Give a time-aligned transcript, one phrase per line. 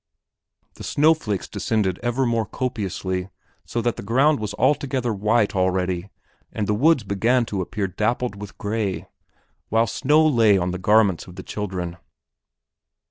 [0.77, 3.29] The snow flakes descended ever more copiously
[3.65, 6.09] so that the ground was altogether white already
[6.51, 9.07] and the woods began to appear dappled with gray,
[9.69, 11.97] while snow lay on the garments of the children.